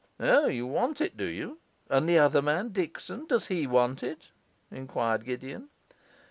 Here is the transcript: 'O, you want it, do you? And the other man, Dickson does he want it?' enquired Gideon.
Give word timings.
'O, 0.19 0.47
you 0.47 0.65
want 0.65 0.99
it, 0.99 1.15
do 1.15 1.25
you? 1.25 1.59
And 1.87 2.09
the 2.09 2.17
other 2.17 2.41
man, 2.41 2.69
Dickson 2.69 3.27
does 3.27 3.45
he 3.49 3.67
want 3.67 4.01
it?' 4.01 4.31
enquired 4.71 5.25
Gideon. 5.25 5.69